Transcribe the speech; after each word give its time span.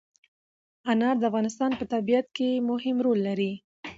انار 0.91 1.15
د 1.19 1.23
افغانستان 1.29 1.71
په 1.79 1.85
طبیعت 1.93 2.27
کې 2.37 2.49
مهم 2.69 2.95
رول 3.05 3.19
لري. 3.27 3.53